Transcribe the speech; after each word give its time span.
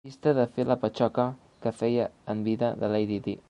Dista 0.07 0.31
de 0.37 0.45
fer 0.55 0.63
la 0.69 0.77
patxoca 0.85 1.27
que 1.65 1.75
feia 1.83 2.09
en 2.35 2.43
vida 2.51 2.73
de 2.83 2.91
Lady 2.95 3.25
Di. 3.29 3.39